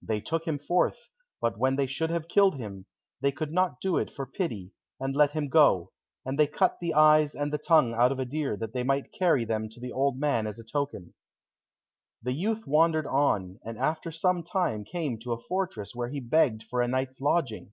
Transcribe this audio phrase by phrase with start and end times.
[0.00, 1.08] They took him forth,
[1.40, 2.86] but when they should have killed him,
[3.20, 4.70] they could not do it for pity,
[5.00, 5.90] and let him go,
[6.24, 9.10] and they cut the eyes and the tongue out of a deer that they might
[9.10, 11.14] carry them to the old man as a token.
[12.22, 16.62] The youth wandered on, and after some time came to a fortress where he begged
[16.62, 17.72] for a night's lodging.